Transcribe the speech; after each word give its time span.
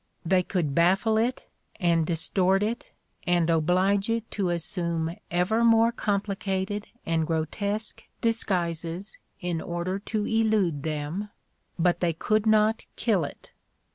They 0.25 0.41
could 0.41 0.73
baffle 0.73 1.15
it 1.19 1.47
and 1.79 2.07
distort 2.07 2.63
it 2.63 2.87
and 3.27 3.51
oblige 3.51 4.09
it 4.09 4.31
to 4.31 4.49
assume 4.49 5.15
ever 5.29 5.63
more 5.63 5.91
complicated 5.91 6.87
and 7.05 7.27
grotesque 7.27 8.05
dis 8.19 8.43
guises 8.43 9.19
in 9.41 9.61
order 9.61 9.99
to 9.99 10.25
elude 10.25 10.81
them, 10.81 11.29
but 11.77 11.99
they 11.99 12.13
could 12.13 12.47
not 12.47 12.87
kill 12.95 13.23
it. 13.23 13.51